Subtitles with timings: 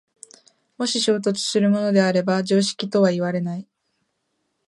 [0.79, 3.67] もし衝突するものであれば常識とはいわれない。